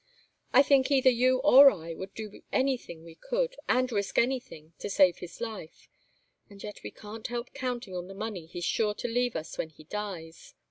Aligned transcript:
I 0.51 0.63
think 0.63 0.89
either 0.89 1.11
you 1.11 1.37
or 1.43 1.69
I 1.69 1.93
would 1.93 2.15
do 2.15 2.41
anything 2.51 3.03
we 3.03 3.13
could, 3.13 3.55
and 3.69 3.91
risk 3.91 4.17
anything, 4.17 4.73
to 4.79 4.89
save 4.89 5.19
his 5.19 5.39
life 5.39 5.89
and 6.49 6.63
yet 6.63 6.81
we 6.83 6.89
can't 6.89 7.27
help 7.27 7.53
counting 7.53 7.95
on 7.95 8.07
the 8.07 8.15
money 8.15 8.47
he's 8.47 8.65
sure 8.65 8.95
to 8.95 9.07
leave 9.07 9.35
us 9.35 9.59
when 9.59 9.69
he 9.69 9.83
dies. 9.83 10.55